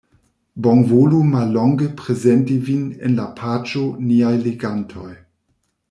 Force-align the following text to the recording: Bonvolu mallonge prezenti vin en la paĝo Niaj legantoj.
Bonvolu 0.55 1.21
mallonge 1.21 1.89
prezenti 2.03 2.57
vin 2.71 2.87
en 3.09 3.21
la 3.21 3.29
paĝo 3.43 3.85
Niaj 4.09 4.33
legantoj. 4.49 5.13